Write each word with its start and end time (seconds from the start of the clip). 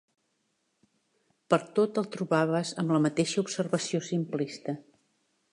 Pertot 1.53 2.01
et 2.03 2.09
trobaves 2.17 2.73
amb 2.85 2.97
la 2.97 3.05
mateixa 3.07 3.39
observació 3.45 4.05
simplista 4.11 4.79